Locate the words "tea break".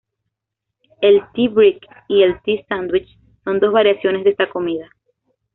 1.35-1.85